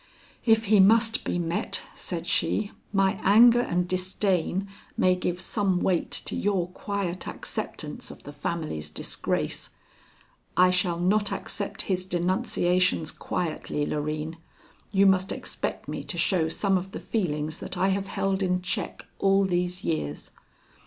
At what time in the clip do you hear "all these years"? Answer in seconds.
19.19-20.31